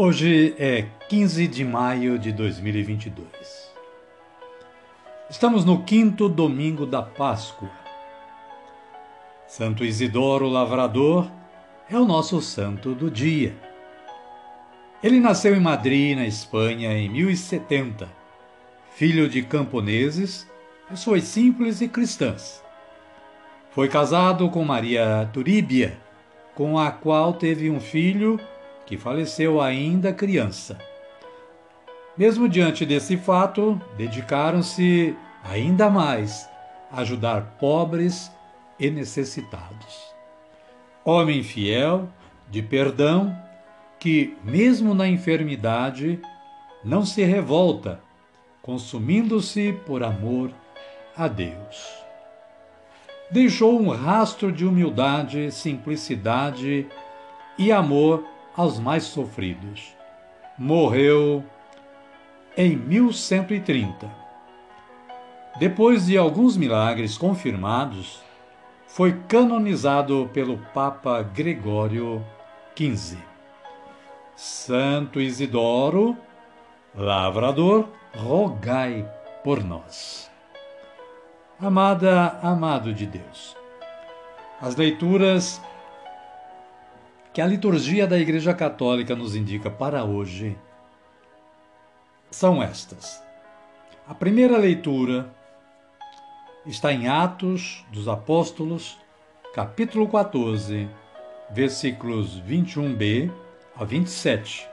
[0.00, 3.26] Hoje é 15 de maio de 2022.
[5.28, 7.68] Estamos no quinto domingo da Páscoa.
[9.48, 11.28] Santo Isidoro Lavrador
[11.90, 13.56] é o nosso santo do dia.
[15.02, 18.08] Ele nasceu em Madrid, na Espanha, em 1070,
[18.92, 20.48] filho de camponeses,
[20.88, 22.62] pessoas simples e cristãs.
[23.72, 25.98] Foi casado com Maria Turíbia,
[26.54, 28.38] com a qual teve um filho
[28.88, 30.78] que faleceu ainda criança.
[32.16, 36.48] Mesmo diante desse fato, dedicaram-se ainda mais
[36.90, 38.32] a ajudar pobres
[38.80, 40.14] e necessitados.
[41.04, 42.08] Homem fiel,
[42.50, 43.36] de perdão,
[44.00, 46.18] que, mesmo na enfermidade,
[46.82, 48.00] não se revolta,
[48.62, 50.50] consumindo-se por amor
[51.14, 51.92] a Deus.
[53.30, 56.86] Deixou um rastro de humildade, simplicidade
[57.58, 58.24] e amor
[58.58, 59.94] aos mais sofridos.
[60.58, 61.44] Morreu
[62.56, 64.10] em 1130.
[65.60, 68.20] Depois de alguns milagres confirmados,
[68.88, 72.24] foi canonizado pelo Papa Gregório
[72.76, 73.18] XV.
[74.34, 76.16] Santo Isidoro,
[76.92, 79.08] lavrador, rogai
[79.44, 80.28] por nós.
[81.60, 83.56] Amada, amado de Deus,
[84.60, 85.60] as leituras
[87.38, 90.58] que a liturgia da Igreja Católica nos indica para hoje
[92.32, 93.22] são estas.
[94.08, 95.32] A primeira leitura
[96.66, 98.98] está em Atos dos Apóstolos,
[99.54, 100.90] capítulo 14,
[101.52, 103.30] versículos 21b
[103.76, 104.68] a 27,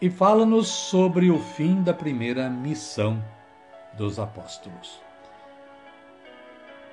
[0.00, 3.20] e fala-nos sobre o fim da primeira missão
[3.98, 5.03] dos apóstolos.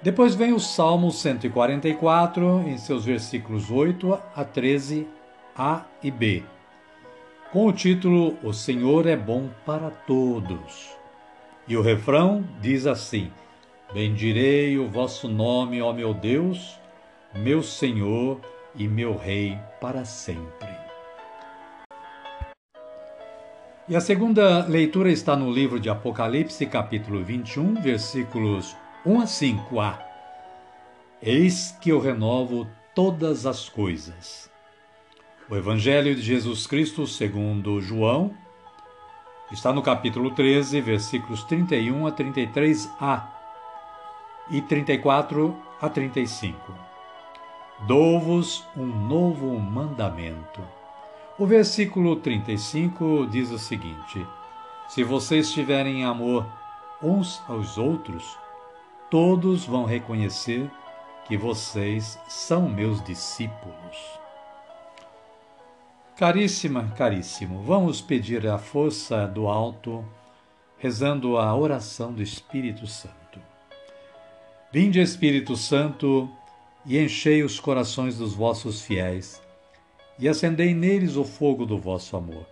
[0.04, 5.08] Depois vem o Salmo 144, em seus versículos 8 a 13,
[5.56, 6.44] A e B,
[7.52, 10.90] com o título O Senhor é bom para todos.
[11.68, 13.30] E o refrão diz assim:
[13.94, 16.80] Bendirei o vosso nome, ó meu Deus,
[17.36, 18.40] meu Senhor
[18.76, 20.70] e meu Rei para sempre.
[23.88, 30.00] E a segunda leitura está no livro de Apocalipse, capítulo 21, versículos 1 a 5a.
[31.24, 34.48] Eis que eu renovo todas as coisas.
[35.50, 38.32] O Evangelho de Jesus Cristo, segundo João,
[39.52, 43.24] está no capítulo 13, versículos 31 a 33a
[44.52, 46.72] e 34 a 35.
[47.88, 50.62] Dou-vos um novo mandamento.
[51.40, 54.24] O versículo 35 diz o seguinte:
[54.88, 56.46] Se vocês tiverem amor
[57.02, 58.38] uns aos outros,
[59.12, 60.72] todos vão reconhecer
[61.28, 63.98] que vocês são meus discípulos.
[66.16, 70.06] Caríssima, caríssimo, vamos pedir a força do alto,
[70.78, 73.40] rezando a oração do Espírito Santo.
[74.72, 76.30] Vinde, Espírito Santo,
[76.86, 79.42] e enchei os corações dos vossos fiéis,
[80.18, 82.46] e acendei neles o fogo do vosso amor.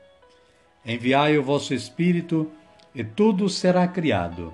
[0.85, 2.51] Enviai o vosso Espírito,
[2.93, 4.53] e tudo será criado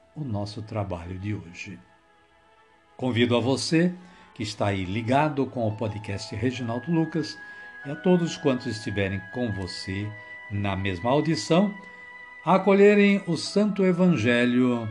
[0.15, 1.79] o nosso trabalho de hoje.
[2.97, 3.93] Convido a você
[4.33, 7.37] que está aí ligado com o podcast Reginaldo Lucas
[7.85, 10.07] e a todos quantos estiverem com você
[10.51, 11.73] na mesma audição
[12.45, 14.89] a acolherem o Santo Evangelho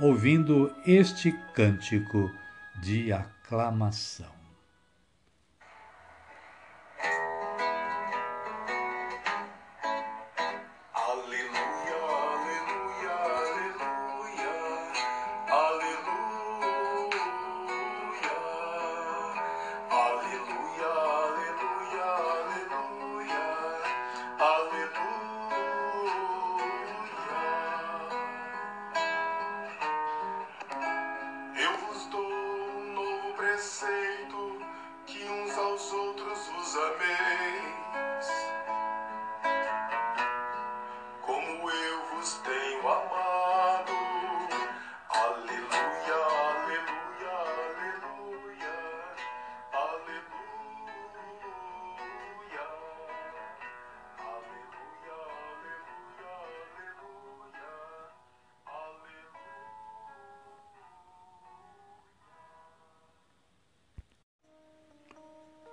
[0.00, 2.30] ouvindo este cântico
[2.80, 4.39] de aclamação.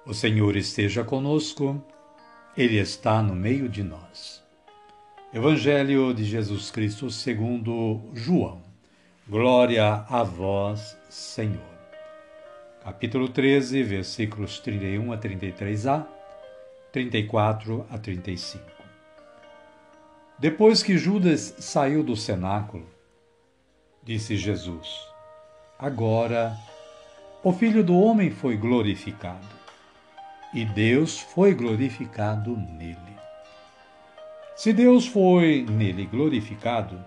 [0.07, 1.83] O Senhor esteja conosco,
[2.55, 4.41] Ele está no meio de nós.
[5.33, 8.61] Evangelho de Jesus Cristo segundo João.
[9.27, 11.59] Glória a vós, Senhor.
[12.81, 16.05] Capítulo 13, versículos 31 a 33a,
[16.93, 18.63] 34 a 35.
[20.39, 22.87] Depois que Judas saiu do cenáculo,
[24.01, 24.87] disse Jesus:
[25.77, 26.57] Agora
[27.43, 29.57] o Filho do Homem foi glorificado
[30.53, 32.97] e Deus foi glorificado nele.
[34.55, 36.99] Se Deus foi nele glorificado,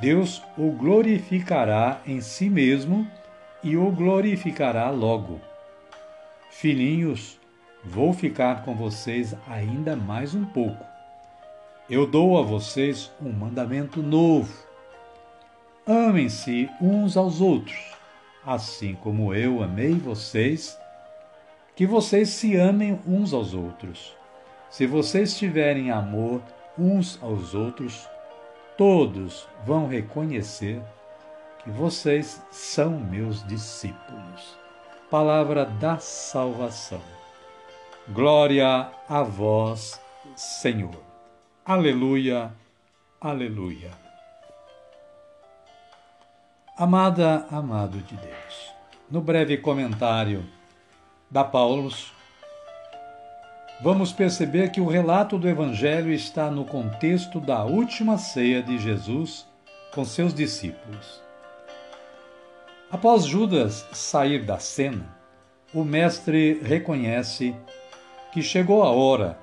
[0.00, 3.06] Deus o glorificará em si mesmo
[3.62, 5.40] e o glorificará logo.
[6.50, 7.38] Filhinhos,
[7.84, 10.84] vou ficar com vocês ainda mais um pouco.
[11.88, 14.52] Eu dou a vocês um mandamento novo.
[15.86, 17.78] Amem-se uns aos outros,
[18.44, 20.78] assim como eu amei vocês
[21.82, 24.16] que vocês se amem uns aos outros.
[24.70, 26.40] Se vocês tiverem amor
[26.78, 28.08] uns aos outros,
[28.78, 30.80] todos vão reconhecer
[31.64, 34.56] que vocês são meus discípulos.
[35.10, 37.02] Palavra da salvação.
[38.10, 40.00] Glória a vós,
[40.36, 41.02] Senhor.
[41.64, 42.52] Aleluia,
[43.20, 43.90] aleluia.
[46.78, 48.72] Amada, amado de Deus,
[49.10, 50.48] no breve comentário
[51.32, 52.12] da Paulus,
[53.80, 59.48] vamos perceber que o relato do Evangelho está no contexto da última ceia de Jesus
[59.94, 61.22] com seus discípulos.
[62.90, 65.06] Após Judas sair da cena,
[65.72, 67.56] o Mestre reconhece
[68.30, 69.38] que chegou a hora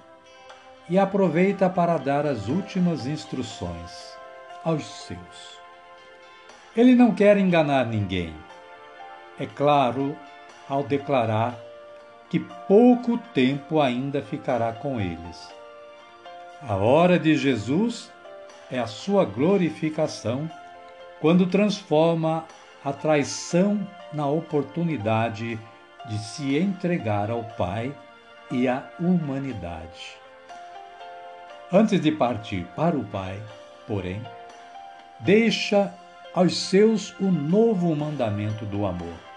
[0.87, 4.15] e aproveita para dar as últimas instruções
[4.63, 5.59] aos seus.
[6.77, 8.31] Ele não quer enganar ninguém.
[9.39, 10.15] É claro
[10.69, 11.68] ao declarar
[12.29, 15.49] que pouco tempo ainda ficará com eles.
[16.61, 18.11] A hora de Jesus
[18.71, 20.49] é a sua glorificação,
[21.19, 22.45] quando transforma
[22.85, 25.59] a traição na oportunidade
[26.07, 27.93] de se entregar ao Pai
[28.51, 30.17] e à humanidade.
[31.71, 33.41] Antes de partir para o Pai,
[33.87, 34.21] porém,
[35.19, 35.93] deixa
[36.33, 39.28] aos seus o novo mandamento do amor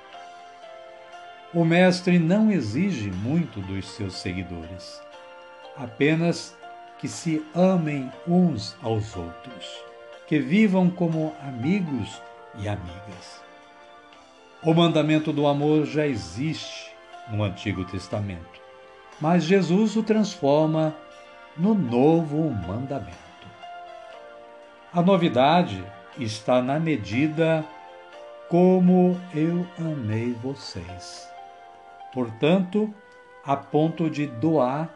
[1.54, 5.02] o Mestre não exige muito dos seus seguidores,
[5.76, 6.56] apenas
[6.98, 9.84] que se amem uns aos outros,
[10.26, 12.22] que vivam como amigos
[12.58, 13.42] e amigas.
[14.62, 16.90] O mandamento do amor já existe
[17.30, 18.60] no Antigo Testamento,
[19.20, 20.96] mas Jesus o transforma
[21.54, 23.12] no novo mandamento.
[24.90, 25.84] A novidade
[26.18, 27.62] está na medida
[28.48, 31.31] como eu amei vocês
[32.12, 32.92] portanto,
[33.44, 34.88] a ponto de doar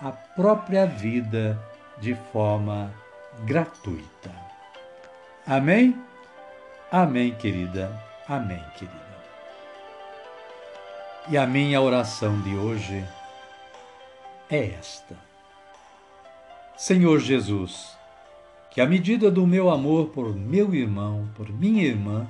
[0.00, 1.58] a própria vida
[1.98, 2.92] de forma
[3.44, 4.30] gratuita.
[5.46, 5.96] Amém?
[6.90, 7.90] Amém, querida.
[8.28, 9.04] Amém, querida.
[11.28, 13.02] E a minha oração de hoje
[14.50, 15.16] é esta.
[16.76, 17.96] Senhor Jesus,
[18.70, 22.26] que a medida do meu amor por meu irmão, por minha irmã,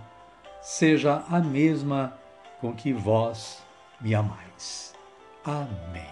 [0.61, 2.17] seja a mesma
[2.61, 3.64] com que vós
[4.05, 4.95] me amais.
[5.43, 6.05] Amém.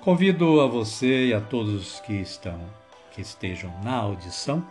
[0.00, 2.58] Convido a você e a todos que estão,
[3.10, 4.66] que estejam na audição,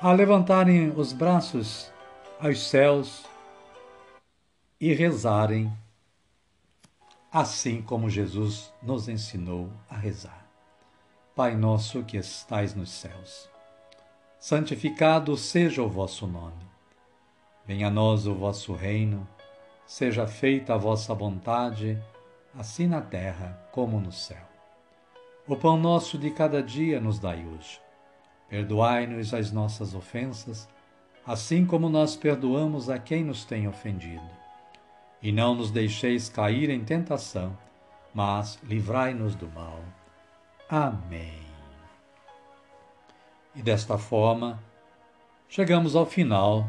[0.00, 1.92] a levantarem os braços
[2.40, 3.24] aos céus
[4.80, 5.70] e rezarem
[7.30, 10.48] assim como Jesus nos ensinou a rezar.
[11.36, 13.50] Pai nosso que estais nos céus,
[14.38, 16.64] santificado seja o vosso nome.
[17.66, 19.26] Venha a nós o vosso reino,
[19.86, 21.98] seja feita a vossa vontade,
[22.56, 24.46] assim na terra como no céu.
[25.46, 27.80] O pão nosso de cada dia nos dai hoje.
[28.48, 30.68] Perdoai-nos as nossas ofensas,
[31.26, 34.44] assim como nós perdoamos a quem nos tem ofendido
[35.24, 37.56] e não nos deixeis cair em tentação,
[38.12, 39.80] mas livrai-nos do mal.
[40.68, 41.40] Amém.
[43.54, 44.62] E desta forma,
[45.48, 46.68] chegamos ao final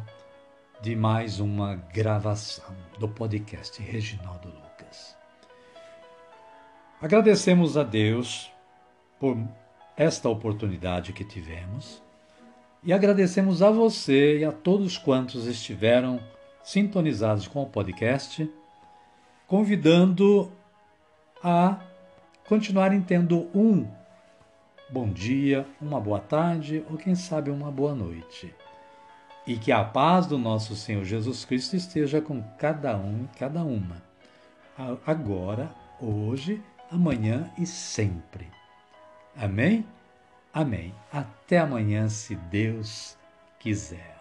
[0.85, 5.17] de mais uma gravação do podcast Reginaldo Lucas.
[7.01, 8.51] Agradecemos a Deus
[9.19, 9.35] por
[9.97, 12.03] esta oportunidade que tivemos
[12.83, 16.19] e agradecemos a você e a todos quantos estiveram
[16.63, 18.47] sintonizados com o podcast,
[19.47, 20.51] convidando
[21.43, 21.79] a
[22.47, 23.87] continuarem tendo um
[24.91, 28.53] bom dia, uma boa tarde ou quem sabe uma boa noite.
[29.45, 33.63] E que a paz do nosso Senhor Jesus Cristo esteja com cada um e cada
[33.63, 34.01] uma,
[35.05, 35.69] agora,
[36.01, 36.61] hoje,
[36.91, 38.47] amanhã e sempre.
[39.37, 39.85] Amém?
[40.53, 40.93] Amém.
[41.11, 43.17] Até amanhã, se Deus
[43.59, 44.14] quiser.